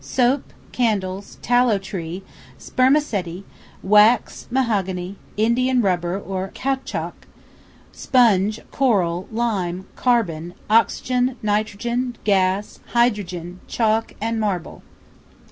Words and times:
SOAP, 0.03 0.51
CANDLES, 0.71 1.37
TALLOW 1.43 1.77
TREE, 1.77 2.23
SPERMACETI, 2.57 3.43
WAX, 3.83 4.47
MAHOGANY, 4.49 5.15
INDIAN 5.37 5.83
RUBBER 5.83 6.17
OR 6.19 6.47
CAOUTCHOUC, 6.55 7.27
SPONGE, 7.91 8.61
CORAL, 8.71 9.27
LIME, 9.31 9.85
CARBON, 9.95 10.55
OXYGEN, 10.71 11.35
NITROGEN, 11.43 12.15
GAS, 12.23 12.79
HYDROGEN, 12.93 13.59
CHALK, 13.67 14.15
AND 14.19 14.39
MARBLE. 14.39 14.81